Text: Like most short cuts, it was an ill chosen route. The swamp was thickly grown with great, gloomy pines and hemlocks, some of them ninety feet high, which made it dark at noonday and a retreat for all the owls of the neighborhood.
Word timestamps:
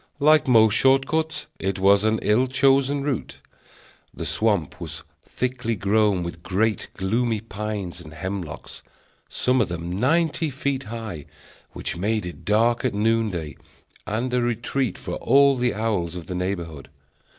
Like 0.19 0.47
most 0.47 0.73
short 0.73 1.05
cuts, 1.05 1.45
it 1.59 1.77
was 1.77 2.03
an 2.03 2.17
ill 2.23 2.47
chosen 2.47 3.03
route. 3.03 3.39
The 4.11 4.25
swamp 4.25 4.81
was 4.81 5.03
thickly 5.21 5.75
grown 5.75 6.23
with 6.23 6.41
great, 6.41 6.87
gloomy 6.97 7.39
pines 7.39 8.01
and 8.01 8.11
hemlocks, 8.15 8.81
some 9.29 9.61
of 9.61 9.69
them 9.69 9.99
ninety 9.99 10.49
feet 10.49 10.85
high, 10.85 11.27
which 11.73 11.97
made 11.97 12.25
it 12.25 12.45
dark 12.45 12.83
at 12.83 12.95
noonday 12.95 13.55
and 14.07 14.33
a 14.33 14.41
retreat 14.41 14.97
for 14.97 15.17
all 15.17 15.55
the 15.55 15.75
owls 15.75 16.15
of 16.15 16.25
the 16.25 16.33
neighborhood. 16.33 16.89